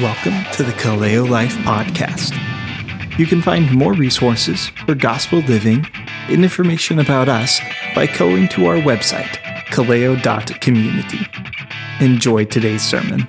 [0.00, 2.38] Welcome to the Kaleo Life Podcast.
[3.18, 5.84] You can find more resources for gospel living
[6.28, 7.58] and information about us
[7.96, 9.38] by going to our website,
[9.72, 11.18] kaleo.community.
[11.98, 13.26] Enjoy today's sermon.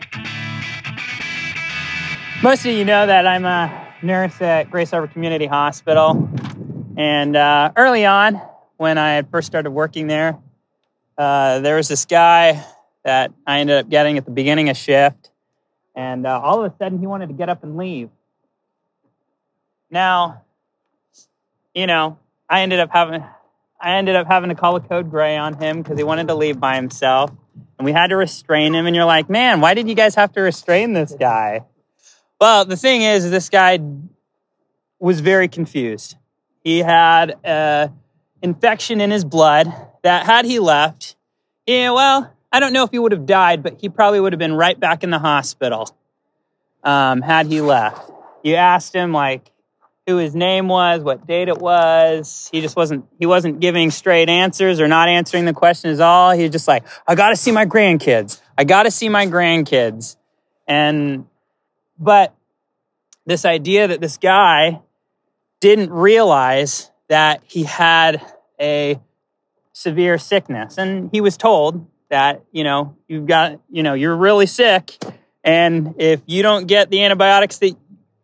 [2.44, 6.29] Most of you know that I'm a nurse at Grace Harbor Community Hospital.
[6.96, 8.40] And uh, early on,
[8.78, 10.38] when I first started working there,
[11.17, 12.63] uh, there was this guy
[13.06, 15.29] that I ended up getting at the beginning of shift.
[16.00, 18.10] And uh, all of a sudden, he wanted to get up and leave.
[19.92, 20.44] Now,
[21.76, 22.18] you know,
[22.50, 23.22] I ended up having
[23.82, 26.36] I ended up having to call a code gray on him because he wanted to
[26.36, 27.32] leave by himself,
[27.78, 28.86] and we had to restrain him.
[28.86, 31.66] And you're like, man, why did you guys have to restrain this guy?
[32.40, 33.80] Well, the thing is, this guy
[35.00, 36.16] was very confused.
[36.64, 37.92] He had an
[38.42, 39.68] infection in his blood
[40.04, 41.18] that, had he left,
[41.66, 44.40] yeah, well, I don't know if he would have died, but he probably would have
[44.40, 45.95] been right back in the hospital
[46.84, 48.12] um, had he left.
[48.44, 49.52] You asked him like
[50.08, 52.50] who his name was, what date it was.
[52.52, 56.31] He just wasn't he wasn't giving straight answers or not answering the question at all.
[56.31, 58.42] He was just like, I got to see my grandkids.
[58.58, 60.16] I got to see my grandkids.
[60.68, 61.28] And
[61.98, 62.34] but
[63.25, 64.81] this idea that this guy
[65.59, 68.25] didn't realize that he had
[68.59, 69.00] a
[69.73, 74.46] severe sickness and he was told that you know you've got you know you're really
[74.46, 74.98] sick
[75.44, 77.76] and if you don't get the antibiotics that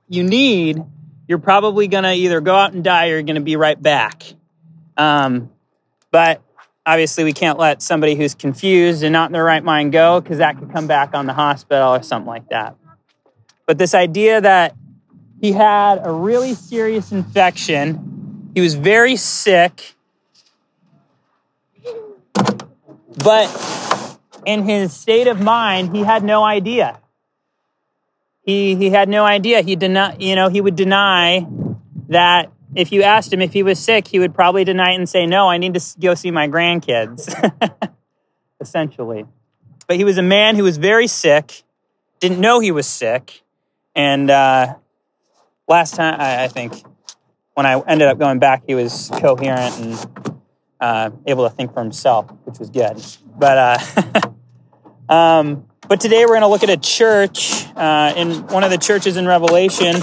[0.10, 0.84] you need
[1.28, 3.82] you're probably going to either go out and die or you're going to be right
[3.82, 4.24] back
[4.98, 5.50] um,
[6.12, 6.42] but
[6.86, 10.38] obviously we can't let somebody who's confused and not in their right mind go because
[10.38, 12.76] that could come back on the hospital or something like that
[13.66, 14.76] but this idea that
[15.42, 19.96] he had a really serious infection he was very sick
[23.24, 23.50] but
[24.46, 27.00] in his state of mind, he had no idea.
[28.46, 29.62] He, he had no idea.
[29.62, 31.48] He not, you know, he would deny
[32.10, 35.10] that if you asked him if he was sick, he would probably deny it and
[35.10, 37.34] say, no, I need to go see my grandkids,
[38.60, 39.26] essentially.
[39.88, 41.64] But he was a man who was very sick,
[42.20, 43.42] didn't know he was sick.
[43.96, 44.76] And uh,
[45.68, 46.84] last time, I, I think,
[47.54, 50.42] when I ended up going back, he was coherent and
[50.80, 53.02] uh, able to think for himself, which was good.
[53.38, 53.80] But
[55.10, 58.72] uh, um, but today we're going to look at a church uh, in one of
[58.72, 60.00] the churches in Revelation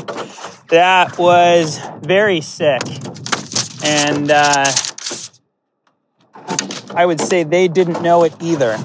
[0.69, 2.83] that was very sick,
[3.85, 4.67] and uh,
[6.95, 8.77] I would say they didn't know it either.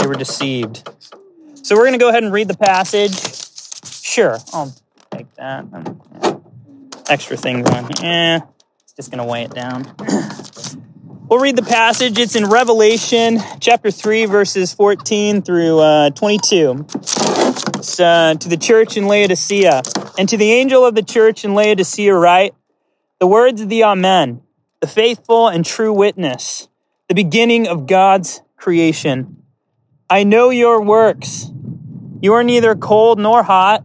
[0.00, 0.88] They were deceived.
[1.62, 3.14] So we're going to go ahead and read the passage.
[4.04, 4.74] Sure, I'll
[5.10, 5.64] take that.
[7.08, 7.90] Extra things on.
[8.02, 8.40] Yeah
[8.94, 9.84] it's just going to weigh it down.
[11.32, 12.18] we'll read the passage.
[12.18, 16.84] It's in Revelation chapter 3, verses 14 through uh, 22.
[16.90, 19.80] It's uh, to the church in Laodicea.
[20.18, 22.54] And to the angel of the church in Laodicea, write
[23.18, 24.42] the words of the Amen,
[24.80, 26.68] the faithful and true witness,
[27.08, 29.42] the beginning of God's creation.
[30.10, 31.50] I know your works.
[32.20, 33.84] You are neither cold nor hot.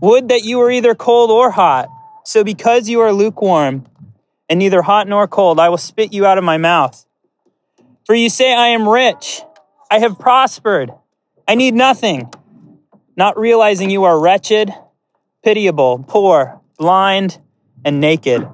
[0.00, 1.90] Would that you were either cold or hot.
[2.24, 3.86] So because you are lukewarm
[4.52, 7.06] and neither hot nor cold, I will spit you out of my mouth.
[8.04, 9.40] For you say, I am rich,
[9.90, 10.92] I have prospered,
[11.48, 12.30] I need nothing,
[13.16, 14.70] not realizing you are wretched,
[15.42, 17.40] pitiable, poor, blind,
[17.82, 18.46] and naked.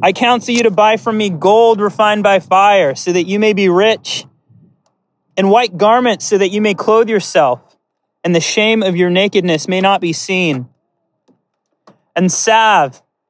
[0.00, 3.52] I counsel you to buy from me gold refined by fire, so that you may
[3.52, 4.26] be rich,
[5.36, 7.76] and white garments, so that you may clothe yourself,
[8.22, 10.68] and the shame of your nakedness may not be seen
[12.14, 13.02] and salve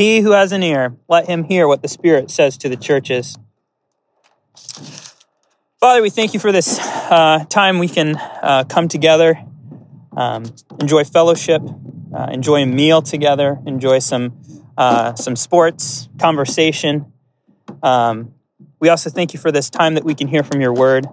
[0.00, 3.36] He who has an ear, let him hear what the Spirit says to the churches.
[5.78, 9.38] Father, we thank you for this uh, time we can uh, come together,
[10.16, 10.46] um,
[10.80, 11.60] enjoy fellowship,
[12.16, 14.32] uh, enjoy a meal together, enjoy some
[14.78, 17.12] uh, some sports, conversation.
[17.82, 18.32] Um,
[18.80, 21.08] we also thank you for this time that we can hear from your word,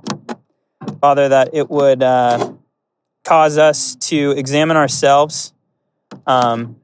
[1.01, 2.54] Father, that it would uh,
[3.25, 5.54] cause us to examine ourselves.
[6.25, 6.78] Um,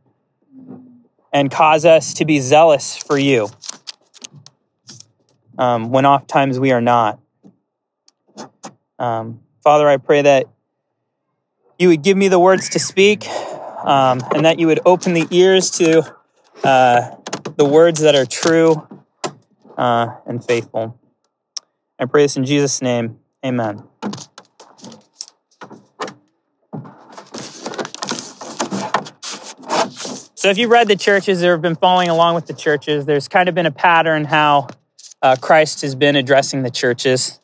[1.34, 3.50] and cause us to be zealous for you
[5.58, 7.20] um, when oftentimes we are not.
[9.00, 10.48] Um, Father, I pray that
[11.80, 15.28] you would give me the words to speak, um, and that you would open the
[15.32, 16.16] ears to
[16.64, 17.16] uh,
[17.58, 18.88] the words that are true
[19.78, 21.00] uh, and faithful.
[22.00, 23.20] I pray this in Jesus' name.
[23.44, 23.84] Amen.
[30.44, 33.30] So, if you've read the churches or have been following along with the churches, there's
[33.30, 34.68] kind of been a pattern how
[35.22, 37.40] uh, Christ has been addressing the churches.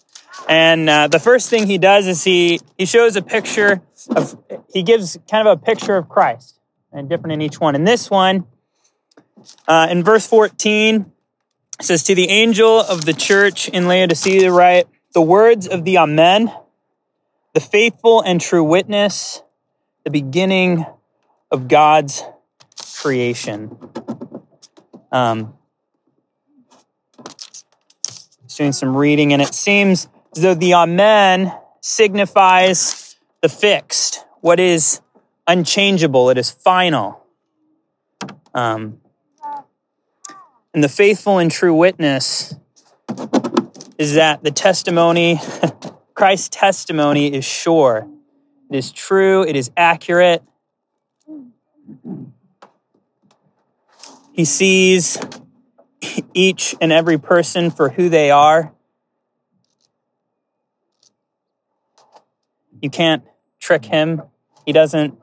[0.49, 3.81] And uh, the first thing he does is he, he shows a picture
[4.13, 4.37] of,
[4.73, 6.59] he gives kind of a picture of Christ
[6.91, 7.73] and different in each one.
[7.73, 8.45] In this one,
[9.65, 11.09] uh, in verse 14,
[11.79, 15.99] it says, To the angel of the church in Laodicea, write, The words of the
[15.99, 16.51] Amen,
[17.53, 19.41] the faithful and true witness,
[20.03, 20.85] the beginning
[21.49, 22.25] of God's
[23.01, 23.77] creation.
[25.11, 25.53] Um,
[28.59, 34.99] doing some reading, and it seems as though the Amen signifies the fixed, what is
[35.47, 37.25] unchangeable, it is final.
[38.53, 38.99] Um,
[40.73, 42.53] and the faithful and true witness
[43.97, 45.39] is that the testimony,
[46.13, 48.09] Christ's testimony, is sure.
[48.69, 50.43] It is true, it is accurate.
[54.39, 55.19] He sees
[56.33, 58.73] each and every person for who they are.
[62.81, 63.25] You can't
[63.59, 64.21] trick him.
[64.65, 65.19] He doesn't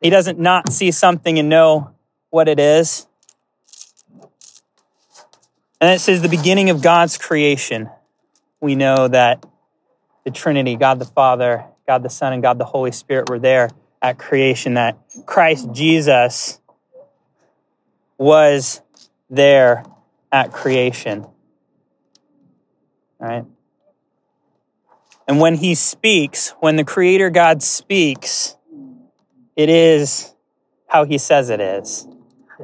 [0.00, 1.94] he doesn't not see something and know
[2.30, 3.06] what it is.
[5.80, 7.88] And it says the beginning of God's creation.
[8.60, 9.46] We know that
[10.24, 13.70] the Trinity, God the Father, God the Son, and God the Holy Spirit were there
[14.02, 16.58] at creation, that Christ Jesus
[18.18, 18.80] was
[19.28, 19.84] there
[20.32, 21.24] at creation.
[21.24, 21.34] All
[23.20, 23.44] right?
[25.28, 28.56] And when he speaks, when the Creator God speaks,
[29.56, 30.34] it is
[30.86, 32.06] how he says it is.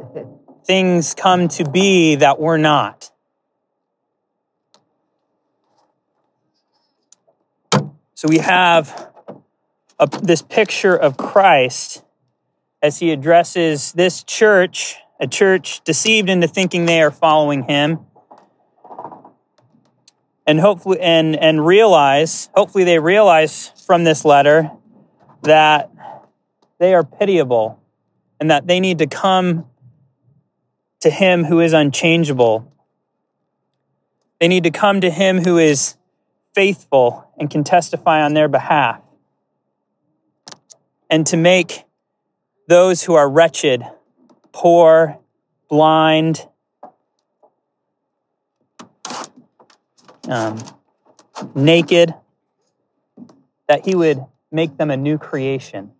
[0.64, 3.10] Things come to be that were not.
[8.14, 9.10] So we have
[9.98, 12.05] a, this picture of Christ
[12.81, 18.00] as he addresses this church a church deceived into thinking they are following him.
[20.44, 24.72] And hopefully and and realize hopefully they realize from this letter
[25.42, 25.90] that
[26.78, 27.80] they are pitiable
[28.40, 29.66] and that they need to come
[31.00, 32.70] to him who is unchangeable.
[34.40, 35.96] They need to come to him who is
[36.52, 39.00] faithful and can testify on their behalf
[41.08, 41.84] and to make
[42.66, 43.84] those who are wretched
[44.52, 45.19] poor,
[45.69, 46.46] blind,
[50.28, 50.58] um,
[51.54, 52.14] naked,
[53.69, 55.93] that he would make them a new creation,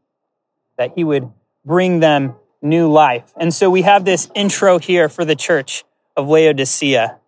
[0.76, 1.31] that he would
[1.64, 3.32] bring them new life.
[3.37, 5.84] And so we have this intro here for the church
[6.16, 7.19] of Laodicea.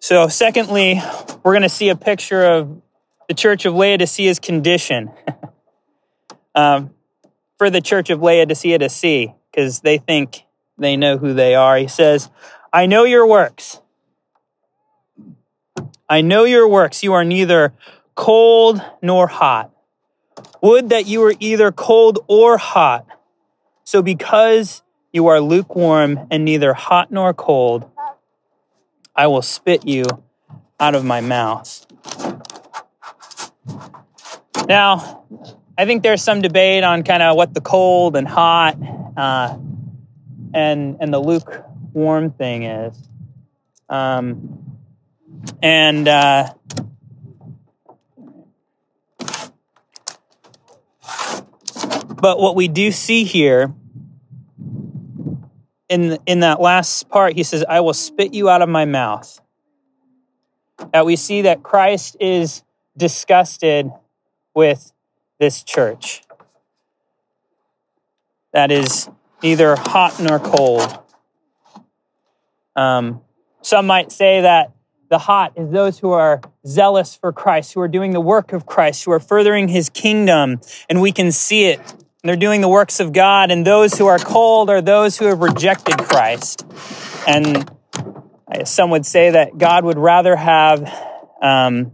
[0.00, 1.00] So, secondly,
[1.42, 2.82] we're going to see a picture of
[3.28, 5.10] the church of Laodicea's condition.
[6.54, 6.90] um,
[7.58, 10.44] for the church of Laodicea to see because they think
[10.78, 11.76] they know who they are.
[11.76, 12.30] He says,
[12.72, 13.80] I know your works.
[16.08, 17.02] I know your works.
[17.02, 17.72] You are neither
[18.14, 19.70] cold nor hot.
[20.62, 23.06] Would that you were either cold or hot.
[23.84, 24.82] So because
[25.12, 27.90] you are lukewarm and neither hot nor cold,
[29.14, 30.04] I will spit you
[30.80, 31.86] out of my mouth.
[34.68, 35.24] Now,
[35.76, 38.76] I think there's some debate on kind of what the cold and hot
[39.16, 39.56] uh,
[40.52, 42.96] and and the lukewarm thing is,
[43.88, 44.78] um,
[45.62, 46.52] and uh,
[52.20, 53.72] but what we do see here
[55.88, 59.40] in in that last part, he says, "I will spit you out of my mouth."
[60.92, 62.62] That we see that Christ is
[62.96, 63.90] disgusted
[64.54, 64.91] with
[65.42, 66.22] this church
[68.52, 69.10] that is
[69.42, 71.00] neither hot nor cold.
[72.76, 73.22] Um,
[73.60, 74.70] some might say that
[75.10, 78.66] the hot is those who are zealous for Christ, who are doing the work of
[78.66, 81.80] Christ, who are furthering his kingdom, and we can see it.
[82.22, 85.40] They're doing the works of God, and those who are cold are those who have
[85.40, 86.64] rejected Christ.
[87.26, 87.68] And
[88.62, 90.88] some would say that God would rather have
[91.42, 91.90] um,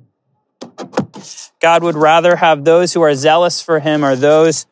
[1.61, 4.67] God would rather have those who are zealous for him or those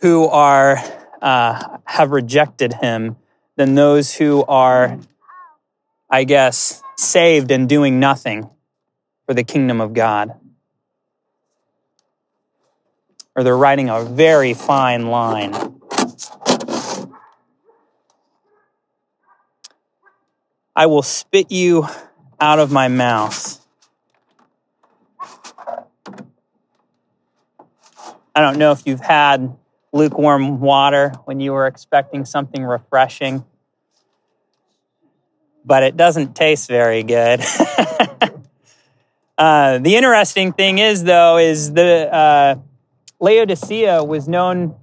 [0.00, 0.78] who are
[1.22, 3.16] uh, have rejected him
[3.56, 4.98] than those who are,
[6.10, 8.50] I guess, saved and doing nothing.
[9.26, 10.38] for the kingdom of God.
[13.36, 15.54] Or they're writing a very fine line.
[20.76, 21.86] I will spit you
[22.40, 23.63] out of my mouth.
[28.36, 29.56] I don't know if you've had
[29.92, 33.44] lukewarm water when you were expecting something refreshing,
[35.64, 37.40] but it doesn't taste very good.
[39.38, 42.56] uh, the interesting thing is, though, is the uh,
[43.20, 44.74] Laodicea was known.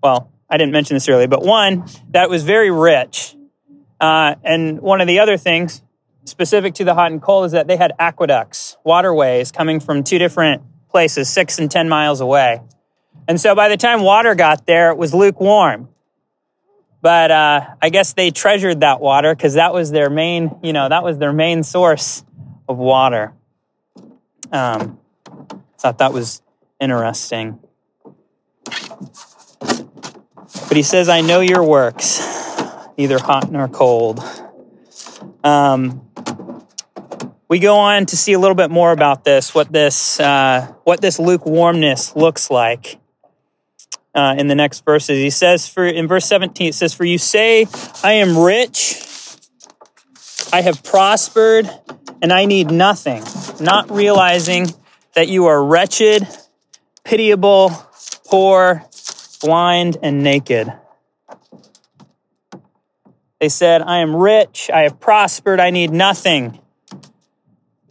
[0.00, 3.34] Well, I didn't mention this earlier, but one that was very rich,
[4.00, 5.82] uh, and one of the other things
[6.24, 10.18] specific to the hot and cold is that they had aqueducts, waterways coming from two
[10.18, 12.60] different places, six and ten miles away.
[13.30, 15.88] And so by the time water got there, it was lukewarm.
[17.00, 20.88] But uh, I guess they treasured that water because that was their main, you know,
[20.88, 22.24] that was their main source
[22.68, 23.32] of water.
[24.50, 24.98] Um,
[25.78, 26.42] thought that was
[26.80, 27.60] interesting.
[28.64, 32.18] But he says, I know your works,
[32.98, 34.20] neither hot nor cold.
[35.44, 36.04] Um,
[37.46, 41.00] we go on to see a little bit more about this, what this, uh, what
[41.00, 42.98] this lukewarmness looks like
[44.14, 45.18] uh, in the next verses.
[45.18, 47.66] He says, for in verse 17, it says, For you say,
[48.02, 49.02] I am rich,
[50.52, 51.70] I have prospered,
[52.22, 53.22] and I need nothing,
[53.60, 54.68] not realizing
[55.14, 56.26] that you are wretched,
[57.04, 57.70] pitiable,
[58.26, 58.84] poor,
[59.40, 60.72] blind, and naked.
[63.40, 66.60] They said, I am rich, I have prospered, I need nothing.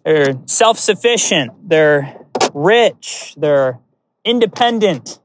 [0.05, 2.15] They're self sufficient, they're
[2.53, 3.79] rich, they're
[4.23, 5.19] independent,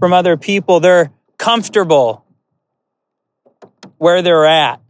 [0.00, 0.80] from other people.
[0.80, 2.24] They're comfortable
[3.98, 4.80] where they're at.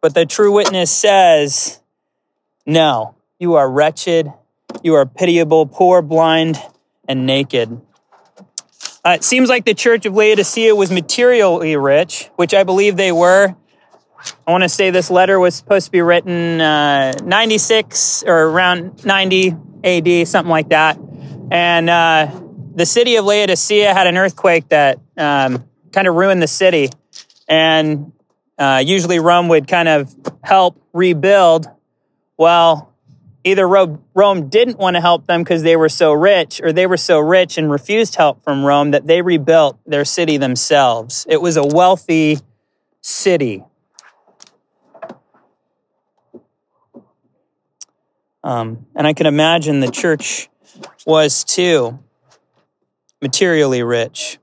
[0.00, 1.80] But the true witness says,
[2.66, 4.32] No, you are wretched,
[4.82, 6.58] you are pitiable, poor, blind,
[7.06, 7.80] and naked.
[9.04, 13.12] Uh, it seems like the church of Laodicea was materially rich, which I believe they
[13.12, 13.54] were.
[14.46, 19.04] I want to say this letter was supposed to be written uh, 96 or around
[19.04, 20.98] 90 AD, something like that.
[21.50, 22.40] And uh,
[22.74, 26.88] the city of Laodicea had an earthquake that um, kind of ruined the city.
[27.48, 28.12] And
[28.58, 31.68] uh, usually Rome would kind of help rebuild.
[32.36, 32.92] Well,
[33.44, 36.96] either Rome didn't want to help them because they were so rich, or they were
[36.96, 41.26] so rich and refused help from Rome that they rebuilt their city themselves.
[41.28, 42.38] It was a wealthy
[43.00, 43.62] city.
[48.42, 50.48] Um, and I can imagine the church
[51.06, 51.98] was too
[53.20, 54.38] materially rich.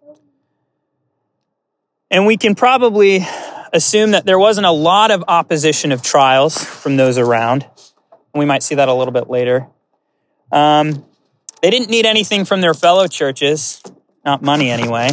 [2.09, 3.25] And we can probably
[3.73, 7.65] assume that there wasn't a lot of opposition of trials from those around.
[8.33, 9.67] We might see that a little bit later.
[10.51, 11.05] Um,
[11.61, 13.81] they didn't need anything from their fellow churches,
[14.25, 15.11] not money anyway.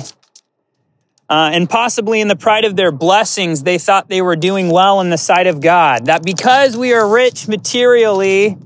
[1.31, 5.03] Uh, and possibly in the pride of their blessings, they thought they were doing well
[5.03, 6.07] in the sight of God.
[6.07, 8.57] That because we are rich materially,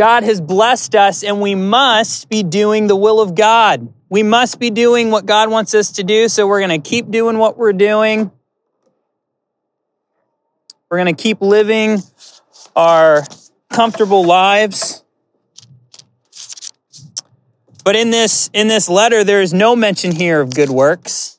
[0.00, 3.92] God has blessed us and we must be doing the will of God.
[4.08, 6.26] We must be doing what God wants us to do.
[6.30, 8.30] So we're going to keep doing what we're doing.
[10.88, 11.98] We're going to keep living
[12.74, 13.24] our
[13.68, 15.04] comfortable lives.
[17.84, 21.38] But in this, in this letter, there is no mention here of good works.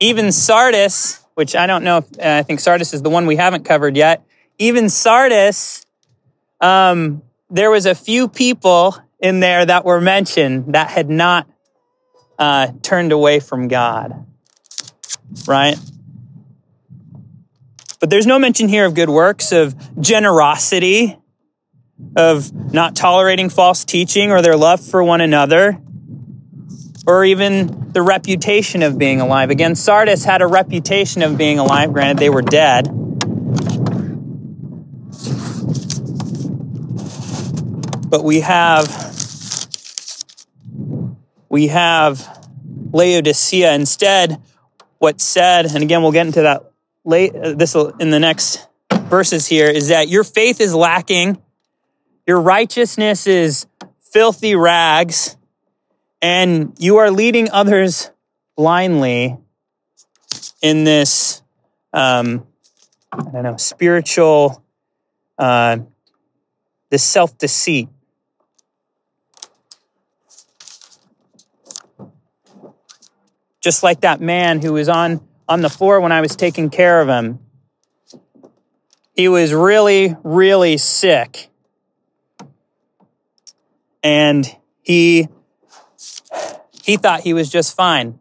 [0.00, 3.36] Even Sardis, which I don't know if, uh, I think Sardis is the one we
[3.36, 4.26] haven't covered yet.
[4.58, 5.86] Even Sardis,
[6.60, 11.48] um, there was a few people in there that were mentioned that had not
[12.38, 14.26] uh, turned away from God,
[15.46, 15.76] right?
[18.00, 21.16] But there's no mention here of good works, of generosity,
[22.16, 25.80] of not tolerating false teaching or their love for one another,
[27.06, 29.50] or even the reputation of being alive.
[29.50, 31.92] Again, Sardis had a reputation of being alive.
[31.92, 32.88] Granted, they were dead.
[38.14, 38.86] But we have
[41.48, 42.48] we have
[42.92, 44.40] Laodicea instead.
[44.98, 46.70] What's said, and again, we'll get into that
[47.04, 47.34] late.
[47.34, 48.68] Uh, this in the next
[49.06, 51.42] verses here is that your faith is lacking,
[52.24, 53.66] your righteousness is
[54.12, 55.36] filthy rags,
[56.22, 58.12] and you are leading others
[58.56, 59.36] blindly
[60.62, 61.42] in this,
[61.92, 62.46] um,
[63.10, 64.62] I don't know, spiritual,
[65.36, 65.78] uh,
[66.90, 67.88] this self deceit.
[73.64, 77.00] Just like that man who was on, on the floor when I was taking care
[77.00, 77.38] of him.
[79.14, 81.48] he was really, really sick.
[84.02, 84.46] And
[84.82, 85.28] he
[86.82, 88.18] he thought he was just fine.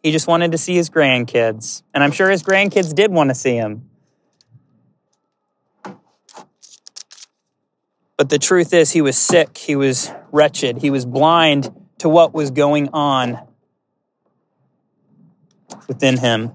[0.00, 1.82] He just wanted to see his grandkids.
[1.92, 3.90] And I'm sure his grandkids did want to see him.
[8.16, 11.68] But the truth is, he was sick, he was wretched, he was blind
[11.98, 13.47] to what was going on
[15.88, 16.52] within him.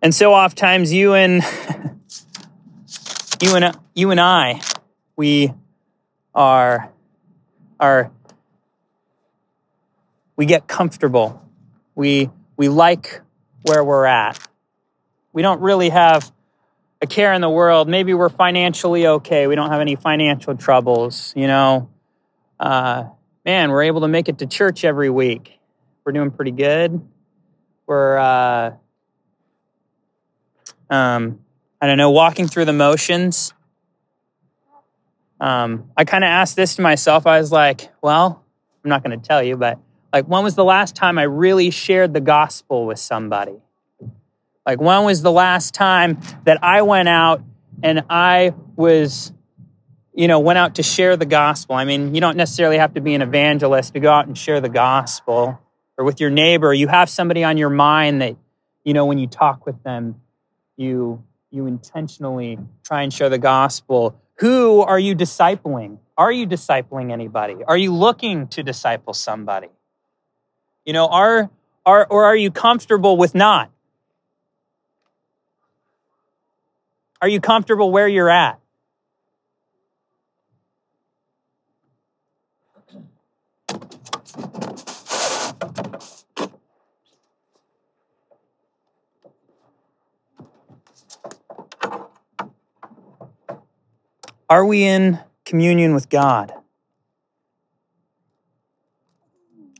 [0.00, 1.42] And so oftentimes you and
[3.42, 4.60] you and you and I,
[5.16, 5.52] we
[6.34, 6.90] are
[7.80, 8.10] are
[10.36, 11.42] we get comfortable.
[11.96, 13.20] We we like
[13.62, 14.38] where we're at.
[15.32, 16.32] We don't really have
[17.00, 17.88] a care in the world.
[17.88, 19.46] Maybe we're financially okay.
[19.46, 21.88] We don't have any financial troubles, you know.
[22.58, 23.04] Uh,
[23.44, 25.58] man, we're able to make it to church every week.
[26.04, 27.00] We're doing pretty good.
[27.86, 28.72] We're, uh,
[30.90, 31.40] um,
[31.80, 33.54] I don't know, walking through the motions.
[35.40, 37.26] Um, I kind of asked this to myself.
[37.26, 38.44] I was like, well,
[38.82, 39.78] I'm not going to tell you, but
[40.12, 43.60] like, when was the last time I really shared the gospel with somebody?
[44.68, 47.42] Like, when was the last time that I went out
[47.82, 49.32] and I was,
[50.12, 51.74] you know, went out to share the gospel?
[51.74, 54.60] I mean, you don't necessarily have to be an evangelist to go out and share
[54.60, 55.58] the gospel
[55.96, 56.74] or with your neighbor.
[56.74, 58.36] You have somebody on your mind that,
[58.84, 60.20] you know, when you talk with them,
[60.76, 64.20] you you intentionally try and share the gospel.
[64.40, 65.96] Who are you discipling?
[66.18, 67.56] Are you discipling anybody?
[67.66, 69.68] Are you looking to disciple somebody?
[70.84, 71.48] You know, are,
[71.86, 73.70] are, or are you comfortable with not?
[77.20, 78.60] Are you comfortable where you're at?
[94.50, 96.54] Are we in communion with God?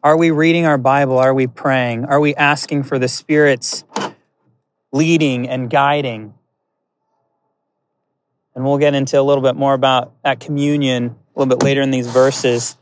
[0.02, 1.18] Are we reading our Bible?
[1.18, 2.04] Are we praying?
[2.04, 3.84] Are we asking for the Spirit's
[4.92, 6.34] leading and guiding?
[8.58, 11.80] And we'll get into a little bit more about that communion a little bit later
[11.80, 12.76] in these verses.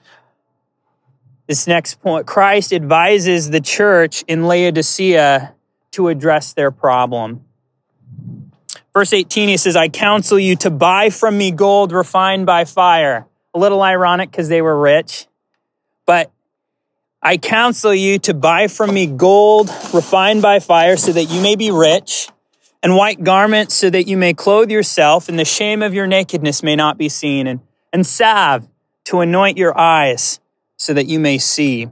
[1.46, 5.52] This next point Christ advises the church in Laodicea
[5.90, 7.44] to address their problem.
[8.94, 13.26] Verse 18, he says, I counsel you to buy from me gold refined by fire.
[13.52, 15.26] A little ironic because they were rich,
[16.06, 16.32] but
[17.20, 21.54] I counsel you to buy from me gold refined by fire so that you may
[21.54, 22.30] be rich,
[22.82, 26.62] and white garments so that you may clothe yourself, and the shame of your nakedness
[26.62, 27.60] may not be seen, and,
[27.92, 28.68] and salve
[29.04, 30.40] to anoint your eyes
[30.76, 31.88] so that you may see.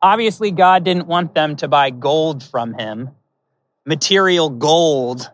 [0.00, 3.10] Obviously, God didn't want them to buy gold from him,
[3.84, 5.30] material gold,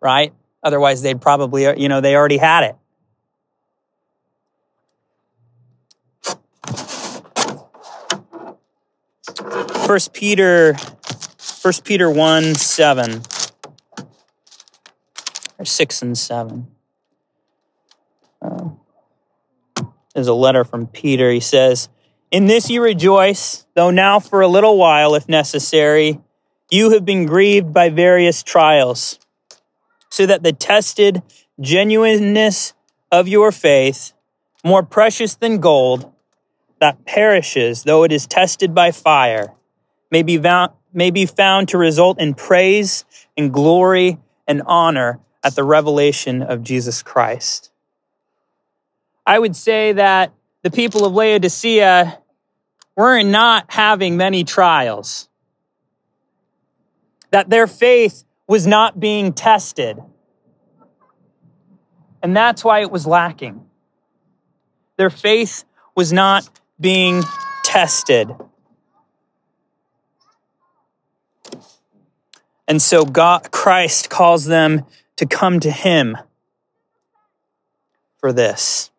[0.00, 0.32] right?
[0.62, 2.76] Otherwise, they'd probably, you know, they already had it.
[9.86, 10.76] First Peter,
[11.62, 13.22] First Peter 1 7.
[15.60, 16.66] Or 6 and 7.
[18.42, 18.70] Uh,
[20.12, 21.30] there's a letter from Peter.
[21.30, 21.88] He says,
[22.32, 26.18] In this you rejoice, though now for a little while, if necessary,
[26.68, 29.20] you have been grieved by various trials,
[30.10, 31.22] so that the tested
[31.60, 32.74] genuineness
[33.12, 34.14] of your faith,
[34.64, 36.12] more precious than gold,
[36.80, 39.54] that perishes, though it is tested by fire,
[40.10, 43.04] may be, found, may be found to result in praise
[43.36, 47.70] and glory and honor at the revelation of Jesus Christ.
[49.26, 52.18] I would say that the people of Laodicea
[52.96, 55.28] were not having many trials,
[57.30, 59.98] that their faith was not being tested.
[62.22, 63.66] And that's why it was lacking.
[64.96, 65.64] Their faith
[65.96, 67.22] was not being
[67.64, 68.30] tested.
[72.68, 74.84] And so God, Christ calls them
[75.16, 76.16] to come to him
[78.18, 78.90] for this.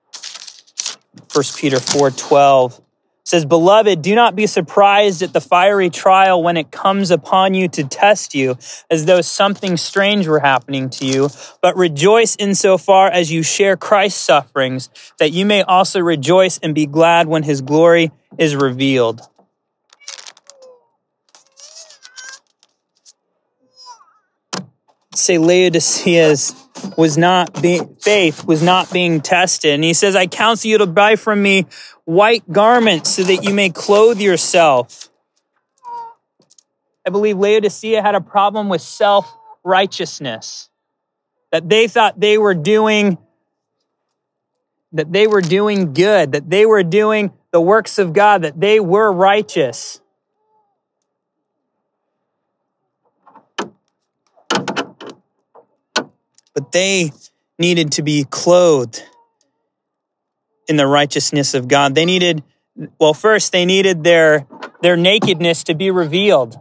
[1.31, 2.79] 1 Peter 4:12
[3.23, 7.69] says, "Beloved, do not be surprised at the fiery trial when it comes upon you
[7.69, 8.57] to test you,
[8.91, 11.29] as though something strange were happening to you,
[11.61, 16.85] but rejoice insofar as you share Christ's sufferings, that you may also rejoice and be
[16.85, 19.21] glad when his glory is revealed."
[25.17, 26.53] Say Laodicea's
[26.97, 29.73] was not being faith was not being tested.
[29.73, 31.65] And he says, I counsel you to buy from me
[32.05, 35.09] white garments so that you may clothe yourself.
[37.05, 39.31] I believe Laodicea had a problem with self
[39.63, 40.69] righteousness,
[41.51, 43.17] that they thought they were doing
[44.93, 48.79] that they were doing good, that they were doing the works of God, that they
[48.79, 49.99] were righteous.
[56.53, 57.11] But they
[57.57, 59.03] needed to be clothed
[60.67, 61.95] in the righteousness of God.
[61.95, 62.43] They needed,
[62.99, 64.47] well, first, they needed their,
[64.81, 66.57] their nakedness to be revealed,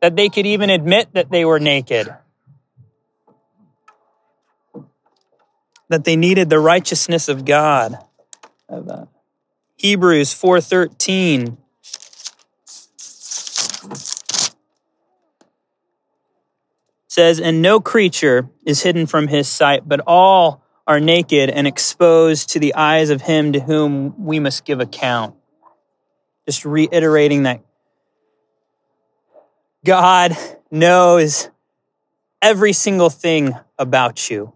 [0.00, 2.14] that they could even admit that they were naked.
[5.90, 7.98] that they needed the righteousness of God.
[9.76, 11.58] Hebrews 4:13
[17.10, 22.50] says, "And no creature is hidden from his sight, but all are naked and exposed
[22.50, 25.34] to the eyes of him to whom we must give account."
[26.46, 27.62] Just reiterating that
[29.84, 30.36] God
[30.70, 31.50] knows
[32.40, 34.52] every single thing about you.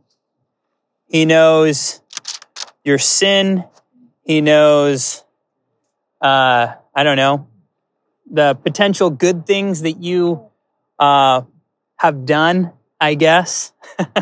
[1.09, 2.01] He knows
[2.85, 3.65] your sin.
[4.23, 5.25] He knows,
[6.21, 7.49] uh, I don't know,
[8.31, 10.51] the potential good things that you
[11.01, 11.43] uh,
[11.97, 13.73] have done, I guess.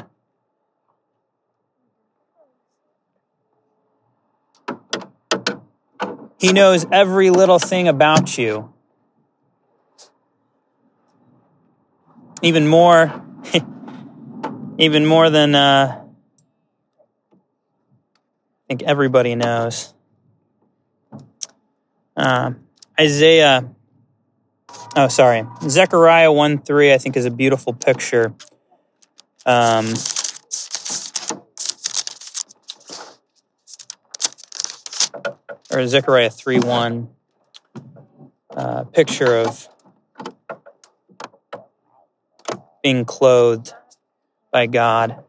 [6.39, 8.73] he knows every little thing about you.
[12.43, 13.25] Even more,
[14.79, 16.03] even more than uh,
[18.55, 19.95] I think everybody knows.
[22.17, 22.53] Uh,
[22.99, 23.71] Isaiah,
[24.97, 28.35] oh, sorry, Zechariah 1 3, I think, is a beautiful picture.
[29.45, 29.87] Um,
[35.73, 37.09] or Zechariah 3 1,
[38.57, 39.69] uh, picture of
[42.83, 43.73] being clothed
[44.51, 45.25] by God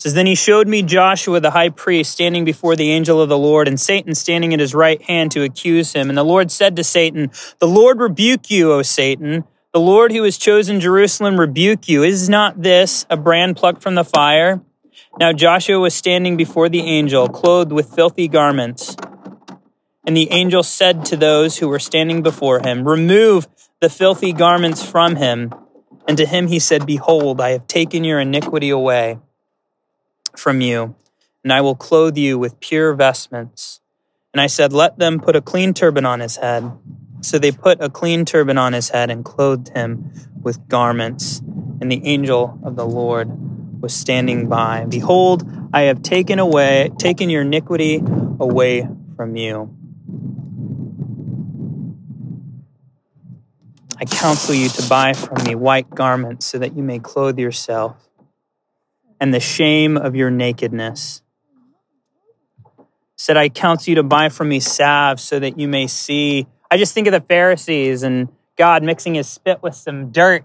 [0.00, 3.38] says, Then he showed me Joshua the high priest standing before the angel of the
[3.38, 6.08] Lord, and Satan standing at his right hand to accuse him.
[6.08, 9.44] And the Lord said to Satan, The Lord rebuke you, O Satan.
[9.72, 12.02] The Lord who has chosen Jerusalem rebuke you.
[12.02, 14.60] Is not this a brand plucked from the fire?
[15.18, 18.96] Now Joshua was standing before the angel, clothed with filthy garments.
[20.06, 23.46] And the angel said to those who were standing before him, Remove
[23.80, 25.52] the filthy garments from him.
[26.08, 29.18] And to him he said, Behold, I have taken your iniquity away
[30.40, 30.94] from you,
[31.44, 33.80] and I will clothe you with pure vestments.
[34.32, 36.70] And I said, Let them put a clean turban on his head.
[37.20, 41.40] So they put a clean turban on his head and clothed him with garments.
[41.80, 43.28] And the angel of the Lord
[43.82, 44.86] was standing by.
[44.86, 48.02] Behold, I have taken away, taken your iniquity
[48.38, 49.76] away from you.
[53.98, 58.09] I counsel you to buy from me white garments so that you may clothe yourself
[59.20, 61.22] and the shame of your nakedness.
[63.16, 66.46] Said, I counsel you to buy from me salve so that you may see.
[66.70, 70.44] I just think of the Pharisees and God mixing his spit with some dirt.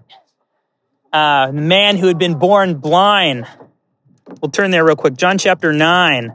[1.10, 3.46] Uh, the man who had been born blind.
[4.42, 5.16] We'll turn there real quick.
[5.16, 6.34] John chapter 9.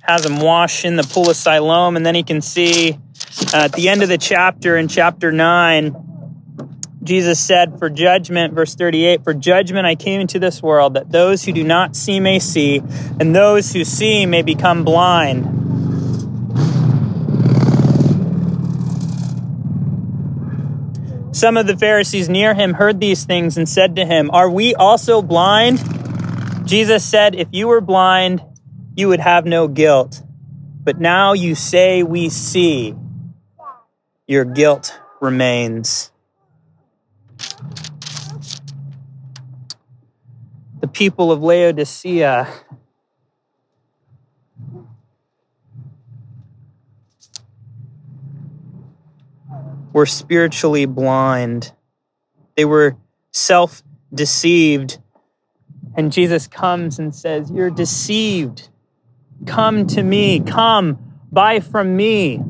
[0.00, 2.92] Has him wash in the pool of Siloam, and then he can see
[3.52, 6.07] uh, at the end of the chapter, in chapter 9,
[7.02, 11.44] Jesus said, For judgment, verse 38, for judgment I came into this world, that those
[11.44, 12.82] who do not see may see,
[13.20, 15.58] and those who see may become blind.
[21.38, 24.74] Some of the Pharisees near him heard these things and said to him, Are we
[24.74, 25.78] also blind?
[26.66, 28.42] Jesus said, If you were blind,
[28.96, 30.20] you would have no guilt.
[30.82, 32.96] But now you say we see.
[34.26, 36.10] Your guilt remains.
[40.80, 42.48] The people of Laodicea.
[49.92, 51.72] Were spiritually blind.
[52.56, 52.96] They were
[53.32, 54.98] self deceived.
[55.96, 58.68] And Jesus comes and says, You're deceived.
[59.46, 60.40] Come to me.
[60.40, 62.42] Come, buy from me.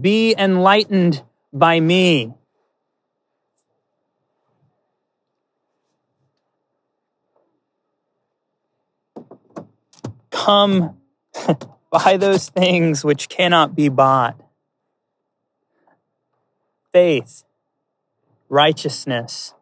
[0.00, 1.22] Be enlightened
[1.52, 2.34] by me.
[10.44, 10.96] Come
[11.90, 14.40] buy those things which cannot be bought.
[16.92, 17.44] faith,
[18.48, 19.54] righteousness.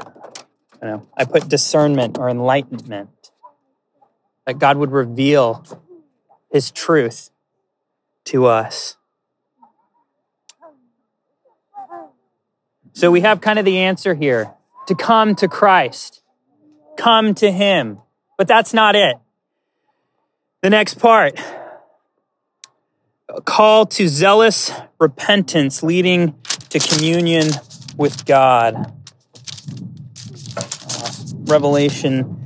[0.00, 3.30] I, know, I put discernment or enlightenment.
[4.46, 5.64] That God would reveal
[6.50, 7.30] his truth
[8.24, 8.96] to us.
[12.92, 14.54] So we have kind of the answer here
[14.86, 16.22] to come to Christ,
[16.96, 17.98] come to him.
[18.36, 19.16] But that's not it.
[20.62, 21.38] The next part
[23.34, 26.34] a call to zealous repentance leading
[26.70, 27.50] to communion
[27.96, 28.92] with God.
[30.56, 31.10] Uh,
[31.44, 32.36] Revelation.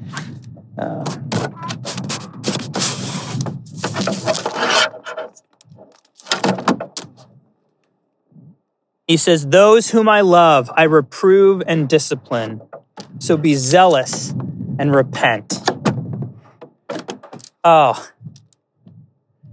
[0.76, 1.04] Uh,
[9.06, 12.62] he says, Those whom I love, I reprove and discipline.
[13.18, 14.30] So be zealous
[14.78, 15.60] and repent.
[17.62, 18.08] Oh,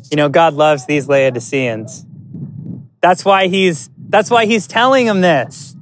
[0.10, 2.06] you know, God loves these Laodiceans.
[2.99, 5.75] That's why he's, that's why he's telling them this.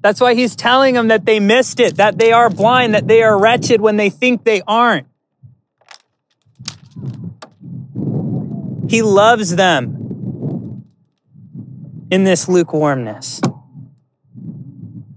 [0.00, 3.22] That's why he's telling them that they missed it, that they are blind, that they
[3.22, 5.06] are wretched when they think they aren't.
[8.88, 10.84] He loves them
[12.10, 13.40] in this lukewarmness.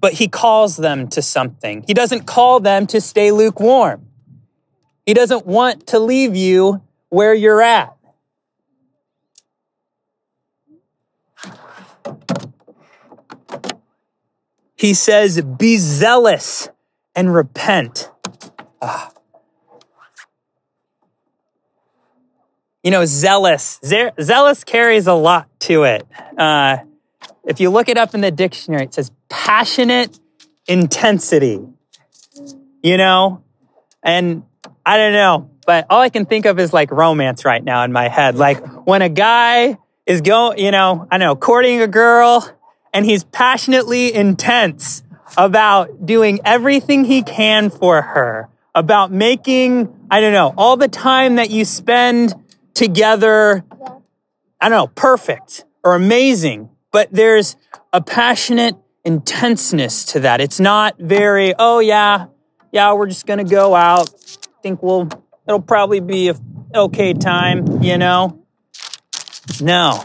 [0.02, 1.84] But he calls them to something.
[1.88, 4.08] He doesn't call them to stay lukewarm.
[5.06, 7.96] He doesn't want to leave you where you're at.
[14.76, 16.70] He says, Be zealous
[17.16, 18.10] and repent.
[18.82, 19.12] Ah.
[22.84, 23.80] You know, zealous.
[23.84, 26.08] Zealous carries a lot to it.
[26.36, 26.78] Uh,
[27.46, 30.20] if you look it up in the dictionary, it says passionate
[30.68, 31.60] intensity.
[32.84, 33.44] You know,
[34.02, 34.44] and
[34.86, 37.92] I don't know, but all I can think of is like romance right now in
[37.92, 38.36] my head.
[38.36, 42.50] Like when a guy is going, you know, I know, courting a girl
[42.94, 45.04] and he's passionately intense
[45.38, 51.36] about doing everything he can for her, about making, I don't know, all the time
[51.36, 52.34] that you spend
[52.74, 53.64] together,
[54.60, 56.71] I don't know, perfect or amazing.
[56.92, 57.56] But there's
[57.94, 60.42] a passionate intenseness to that.
[60.42, 62.28] It's not very, oh yeah,
[62.72, 64.10] yeah, we're just gonna go out.
[64.10, 65.10] I think we'll,
[65.48, 66.36] it'll probably be a
[66.76, 68.44] okay time, you know?
[69.62, 70.02] No,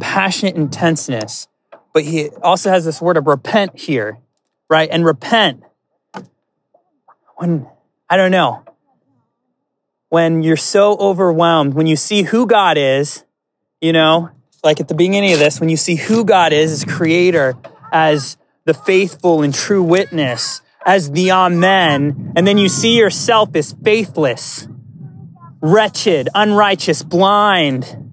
[0.00, 1.48] passionate intenseness.
[1.92, 4.18] But he also has this word of repent here,
[4.68, 4.88] right?
[4.90, 5.62] And repent
[7.36, 7.66] when,
[8.08, 8.62] I don't know,
[10.08, 13.24] when you're so overwhelmed, when you see who God is,
[13.82, 14.30] you know,
[14.62, 17.54] like at the beginning of this, when you see who God is as creator,
[17.92, 23.74] as the faithful and true witness, as the Amen, and then you see yourself as
[23.84, 24.68] faithless,
[25.60, 28.12] wretched, unrighteous, blind,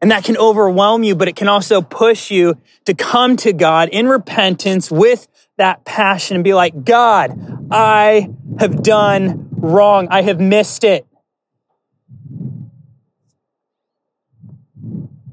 [0.00, 2.56] and that can overwhelm you, but it can also push you
[2.86, 5.28] to come to God in repentance with
[5.58, 10.08] that passion and be like, God, I have done wrong.
[10.10, 11.06] I have missed it.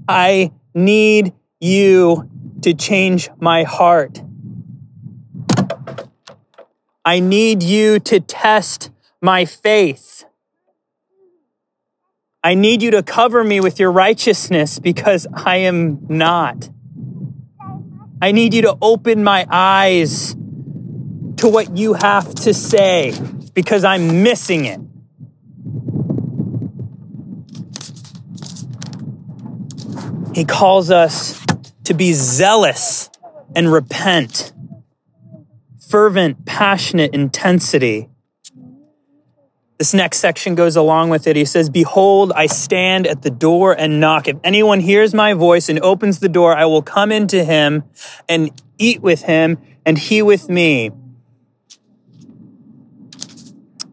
[0.07, 2.29] I need you
[2.61, 4.21] to change my heart.
[7.03, 8.89] I need you to test
[9.21, 10.25] my faith.
[12.43, 16.69] I need you to cover me with your righteousness because I am not.
[18.21, 20.33] I need you to open my eyes
[21.37, 23.13] to what you have to say
[23.53, 24.79] because I'm missing it.
[30.37, 31.43] He calls us
[31.85, 33.09] to be zealous
[33.55, 34.53] and repent.
[35.79, 38.09] Fervent, passionate intensity
[39.77, 41.35] this next section goes along with it.
[41.35, 44.27] He says, Behold, I stand at the door and knock.
[44.27, 47.83] If anyone hears my voice and opens the door, I will come into him
[48.27, 50.91] and eat with him and he with me.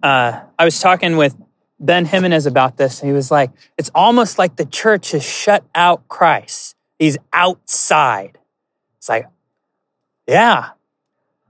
[0.02, 1.36] Uh, I was talking with
[1.84, 3.00] Ben Jimenez about this.
[3.00, 6.76] And he was like, It's almost like the church has shut out Christ.
[6.98, 8.38] He's outside.
[8.98, 9.26] It's like,
[10.26, 10.70] yeah.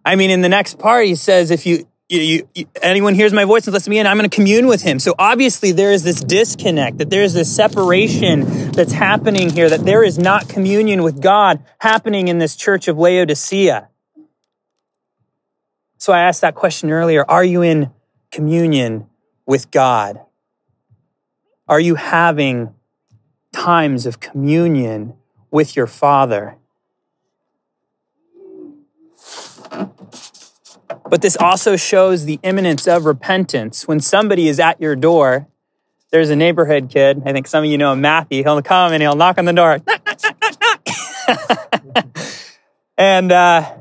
[0.05, 3.45] I mean, in the next part, he says, if you you, you, anyone hears my
[3.45, 4.99] voice and lets me in, I'm going to commune with him.
[4.99, 9.85] So obviously there is this disconnect, that there is this separation that's happening here, that
[9.85, 13.89] there is not communion with God happening in this church of Laodicea.
[15.97, 17.25] So I asked that question earlier.
[17.29, 17.91] Are you in
[18.31, 19.07] communion
[19.47, 20.21] with God?
[21.69, 22.75] Are you having
[23.53, 25.15] times of communion
[25.51, 26.57] with your Father?
[31.09, 33.87] But this also shows the imminence of repentance.
[33.87, 35.47] When somebody is at your door,
[36.11, 37.23] there's a neighborhood kid.
[37.25, 38.43] I think some of you know him, Matthew.
[38.43, 39.79] He'll come and he'll knock on the door.
[42.99, 43.75] and, uh,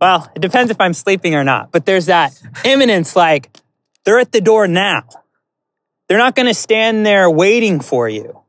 [0.00, 3.50] well, it depends if I'm sleeping or not, but there's that imminence like
[4.04, 5.04] they're at the door now.
[6.08, 8.40] They're not going to stand there waiting for you.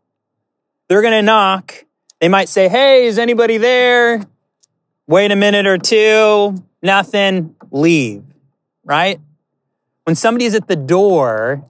[0.87, 1.85] They're going to knock.
[2.19, 4.23] They might say, Hey, is anybody there?
[5.07, 6.63] Wait a minute or two.
[6.81, 7.55] Nothing.
[7.71, 8.23] Leave.
[8.83, 9.19] Right?
[10.03, 11.65] When somebody's at the door,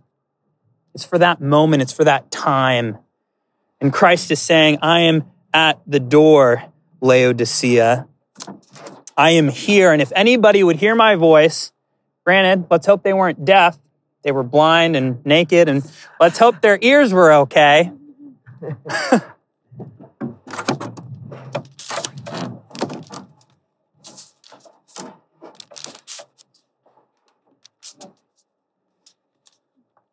[0.94, 2.98] it's for that moment, it's for that time.
[3.82, 6.64] And Christ is saying, I am at the door,
[7.02, 8.08] Laodicea.
[9.18, 9.92] I am here.
[9.92, 11.72] And if anybody would hear my voice,
[12.30, 13.80] granted, let's hope they weren't deaf,
[14.22, 15.84] they were blind and naked, and
[16.20, 17.92] let's hope their ears were okay.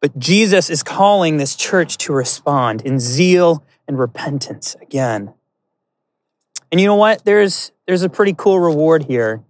[0.00, 5.34] But Jesus is calling this church to respond in zeal and repentance again.
[6.70, 7.24] And you know what?
[7.24, 9.42] There's there's a pretty cool reward here.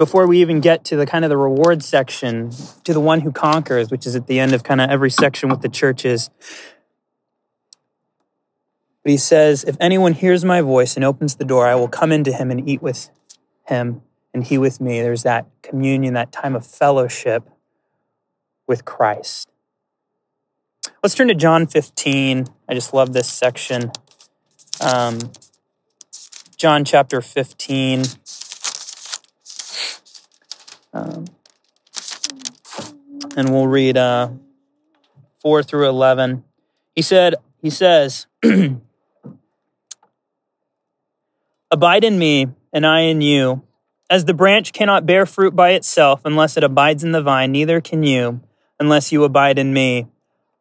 [0.00, 2.52] Before we even get to the kind of the reward section,
[2.84, 5.50] to the one who conquers, which is at the end of kind of every section
[5.50, 6.30] with the churches.
[9.04, 12.12] But he says, If anyone hears my voice and opens the door, I will come
[12.12, 13.10] into him and eat with
[13.66, 14.00] him
[14.32, 15.02] and he with me.
[15.02, 17.46] There's that communion, that time of fellowship
[18.66, 19.50] with Christ.
[21.02, 22.46] Let's turn to John 15.
[22.66, 23.92] I just love this section.
[24.80, 25.18] Um,
[26.56, 28.04] John chapter 15.
[30.92, 31.26] Um,
[33.36, 34.30] and we'll read uh,
[35.40, 36.44] 4 through 11.
[36.94, 38.26] He said, he says,
[41.70, 43.62] Abide in me, and I in you.
[44.08, 47.80] As the branch cannot bear fruit by itself unless it abides in the vine, neither
[47.80, 48.40] can you
[48.80, 50.08] unless you abide in me.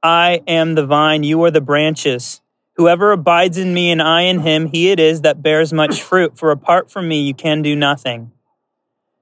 [0.04, 2.42] I am the vine, you are the branches.
[2.76, 6.38] Whoever abides in me and I in him, he it is that bears much fruit,
[6.38, 8.32] for apart from me you can do nothing.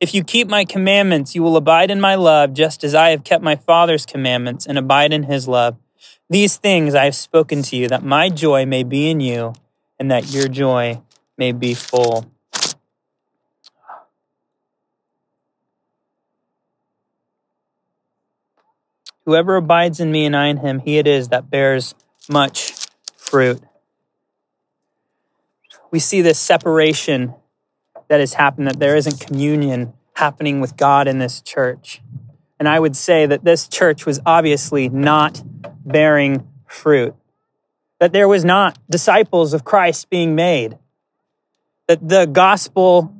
[0.00, 3.22] If you keep my commandments, you will abide in my love, just as I have
[3.22, 5.76] kept my Father's commandments and abide in his love.
[6.30, 9.52] These things I have spoken to you, that my joy may be in you,
[9.98, 11.02] and that your joy
[11.36, 12.32] may be full.
[19.26, 21.94] Whoever abides in me and I in him, he it is that bears
[22.28, 22.86] much
[23.16, 23.62] fruit
[25.90, 27.34] we see this separation
[28.10, 32.02] that has happened, that there isn't communion happening with God in this church.
[32.58, 35.42] And I would say that this church was obviously not
[35.86, 37.14] bearing fruit,
[38.00, 40.76] that there was not disciples of Christ being made,
[41.86, 43.14] that the gospel,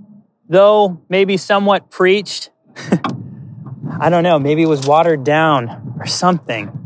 [0.49, 2.51] though maybe somewhat preached,
[4.01, 6.80] I don't know, maybe it was watered down or something.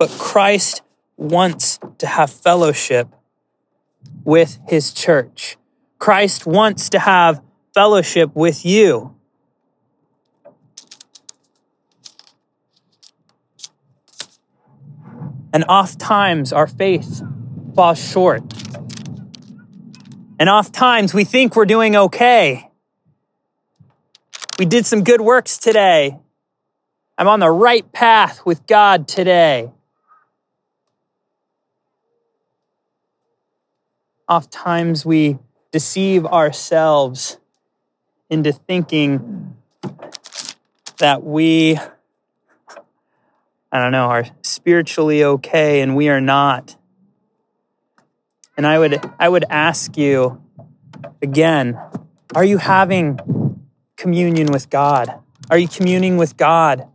[0.00, 0.80] But Christ
[1.18, 3.14] wants to have fellowship
[4.24, 5.58] with his church.
[5.98, 7.42] Christ wants to have
[7.74, 9.14] fellowship with you.
[15.52, 17.22] And oft times our faith
[17.74, 18.54] falls short.
[20.38, 22.70] And oft times we think we're doing okay.
[24.58, 26.18] We did some good works today.
[27.18, 29.72] I'm on the right path with God today.
[34.30, 35.38] Oftentimes we
[35.72, 37.38] deceive ourselves
[38.30, 39.56] into thinking
[40.98, 41.76] that we,
[43.72, 46.76] I don't know, are spiritually okay and we are not.
[48.56, 50.40] And I would, I would ask you
[51.20, 51.80] again,
[52.34, 53.66] are you having
[53.96, 55.12] communion with God?
[55.50, 56.86] Are you communing with God?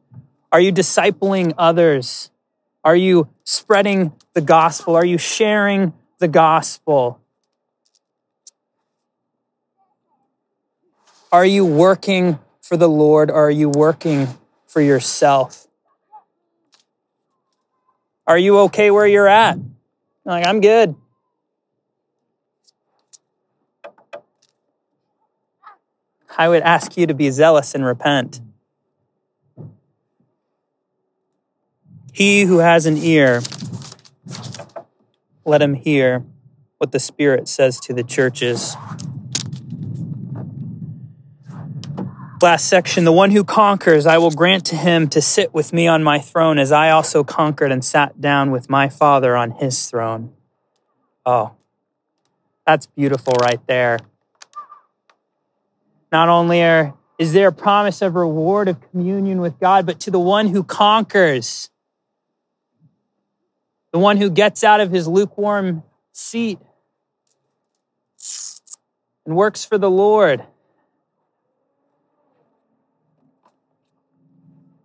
[0.54, 2.32] Are you discipling others?
[2.86, 4.96] Are you spreading the gospel?
[4.96, 7.20] Are you sharing the gospel?
[11.32, 14.28] Are you working for the Lord or are you working
[14.68, 15.68] for yourself?
[18.28, 19.58] Are you okay where you're at?
[20.24, 20.96] Like, I'm good.
[26.38, 28.42] I would ask you to be zealous and repent.
[32.12, 33.42] He who has an ear,
[35.46, 36.26] let him hear
[36.78, 38.76] what the Spirit says to the churches.
[42.46, 45.88] Last section the one who conquers, I will grant to him to sit with me
[45.88, 49.90] on my throne, as I also conquered and sat down with my Father on his
[49.90, 50.32] throne.
[51.26, 51.54] Oh,
[52.68, 53.98] that's beautiful right there.
[56.12, 60.12] Not only are, is there a promise of reward of communion with God, but to
[60.12, 61.72] the one who conquers,
[63.92, 65.82] the one who gets out of his lukewarm
[66.12, 66.60] seat
[69.26, 70.46] and works for the Lord.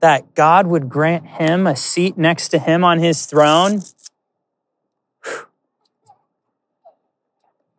[0.01, 3.82] That God would grant him a seat next to him on his throne.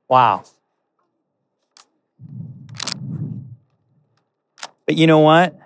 [0.07, 0.43] Wow.
[4.85, 5.57] But you know what?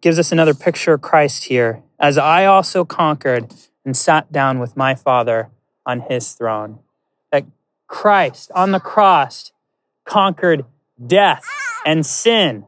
[0.00, 1.82] Gives us another picture of Christ here.
[1.98, 3.52] As I also conquered
[3.84, 5.50] and sat down with my Father
[5.84, 6.78] on his throne.
[7.30, 7.44] That
[7.86, 9.52] Christ on the cross
[10.04, 10.64] conquered
[11.04, 11.44] death
[11.84, 12.66] and sin.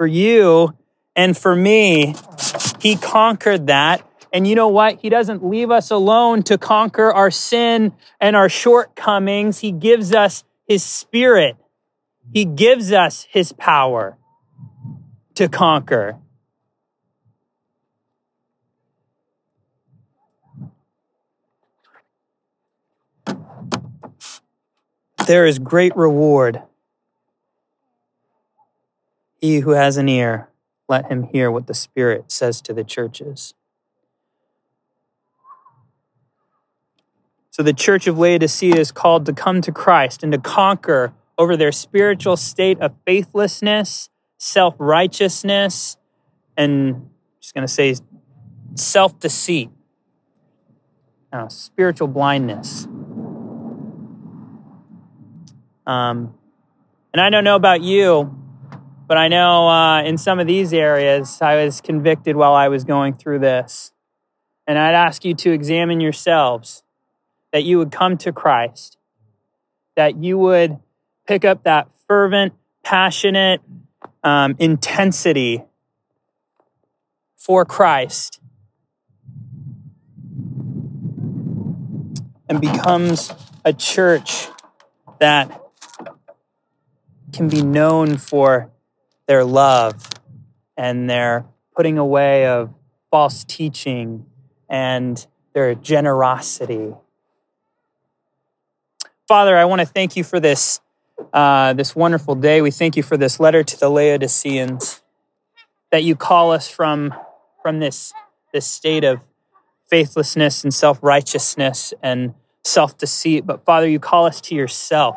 [0.00, 0.74] For you
[1.14, 2.14] and for me,
[2.80, 4.02] he conquered that.
[4.32, 4.98] And you know what?
[5.02, 9.58] He doesn't leave us alone to conquer our sin and our shortcomings.
[9.58, 11.58] He gives us his spirit.
[12.32, 14.16] He gives us his power
[15.34, 16.16] to conquer.
[25.26, 26.62] There is great reward.
[29.40, 30.48] He who has an ear,
[30.88, 33.54] let him hear what the Spirit says to the churches.
[37.50, 41.56] So the church of Laodicea is called to come to Christ and to conquer over
[41.56, 45.96] their spiritual state of faithlessness, self righteousness,
[46.56, 47.10] and I'm
[47.40, 47.96] just going to say
[48.74, 49.70] self deceit,
[51.48, 52.86] spiritual blindness.
[55.86, 56.34] Um,
[57.12, 58.36] and I don't know about you,
[59.10, 62.84] but I know uh, in some of these areas I was convicted while I was
[62.84, 63.90] going through this.
[64.68, 66.84] And I'd ask you to examine yourselves,
[67.52, 68.98] that you would come to Christ,
[69.96, 70.78] that you would
[71.26, 72.52] pick up that fervent,
[72.84, 73.60] passionate
[74.22, 75.64] um, intensity
[77.36, 78.40] for Christ
[82.48, 83.32] and becomes
[83.64, 84.46] a church
[85.18, 85.64] that
[87.32, 88.70] can be known for
[89.30, 90.10] their love
[90.76, 92.74] and their putting away of
[93.12, 94.26] false teaching
[94.68, 96.92] and their generosity.
[99.28, 100.80] Father, I want to thank you for this,
[101.32, 102.60] uh, this wonderful day.
[102.60, 105.00] We thank you for this letter to the Laodiceans,
[105.92, 107.14] that you call us from,
[107.62, 108.12] from this,
[108.52, 109.20] this state of
[109.88, 113.46] faithlessness and self righteousness and self deceit.
[113.46, 115.16] But Father, you call us to yourself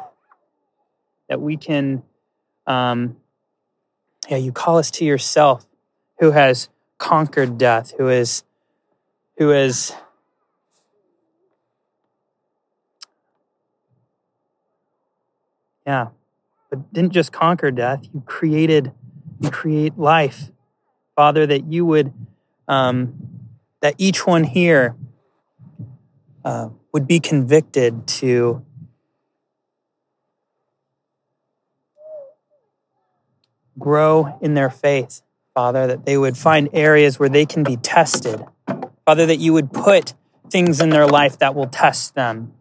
[1.29, 2.03] that we can,
[2.67, 3.17] um,
[4.29, 5.65] yeah, you call us to yourself
[6.19, 8.43] who has conquered death, who is,
[9.37, 9.93] who is,
[15.85, 16.07] yeah,
[16.69, 18.91] but didn't just conquer death, you created,
[19.41, 20.49] you create life.
[21.15, 22.13] Father, that you would,
[22.67, 23.49] um,
[23.81, 24.95] that each one here
[26.45, 28.65] uh, would be convicted to
[33.77, 35.21] grow in their faith,
[35.53, 38.43] Father, that they would find areas where they can be tested.
[39.05, 40.13] Father, that you would put
[40.49, 42.53] things in their life that will test them.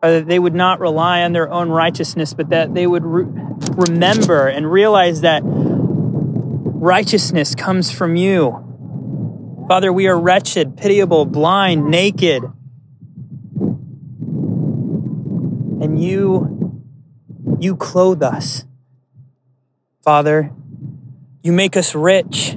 [0.00, 3.26] Father, that they would not rely on their own righteousness, but that they would re-
[3.70, 8.68] remember and realize that righteousness comes from you.
[9.68, 12.42] Father, we are wretched, pitiable, blind, naked.
[15.80, 16.82] And you,
[17.58, 18.64] you clothe us.
[20.04, 20.50] Father,
[21.44, 22.56] you make us rich.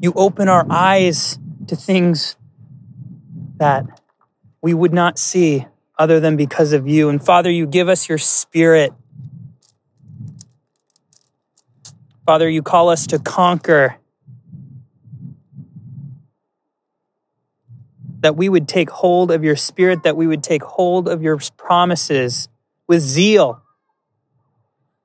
[0.00, 2.36] You open our eyes to things
[3.56, 3.84] that
[4.62, 5.66] we would not see
[5.98, 7.08] other than because of you.
[7.08, 8.92] And Father, you give us your spirit.
[12.24, 13.96] Father, you call us to conquer.
[18.20, 21.40] That we would take hold of your spirit, that we would take hold of your
[21.56, 22.48] promises
[22.86, 23.64] with zeal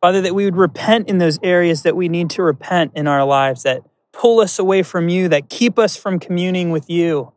[0.02, 3.24] Father, that we would repent in those areas that we need to repent in our
[3.24, 7.34] lives, that pull us away from you, that keep us from communing with you.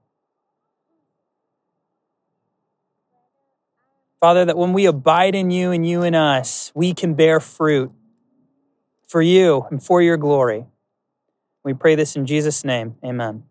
[4.21, 7.93] Father, that when we abide in you and you in us, we can bear fruit.
[9.09, 10.67] for you and for your glory.
[11.63, 12.97] We pray this in Jesus' name.
[13.05, 13.45] Amen.